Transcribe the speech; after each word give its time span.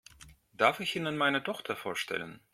Darf 0.53 0.79
ich 0.79 0.95
Ihnen 0.95 1.15
meine 1.15 1.43
Tochter 1.43 1.75
vorstellen? 1.75 2.39